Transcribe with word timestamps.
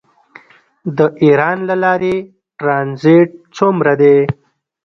د 0.97 0.99
ایران 1.23 1.57
له 1.69 1.75
لارې 1.83 2.15
ټرانزیټ 2.59 3.29
څومره 3.57 3.93
دی؟ 4.01 4.17